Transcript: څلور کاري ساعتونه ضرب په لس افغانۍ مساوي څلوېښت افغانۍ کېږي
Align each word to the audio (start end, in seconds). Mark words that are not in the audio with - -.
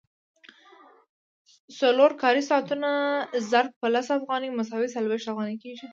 څلور 1.79 2.11
کاري 2.21 2.43
ساعتونه 2.49 2.89
ضرب 3.51 3.71
په 3.81 3.87
لس 3.93 4.07
افغانۍ 4.17 4.49
مساوي 4.57 4.87
څلوېښت 4.95 5.27
افغانۍ 5.31 5.55
کېږي 5.63 5.87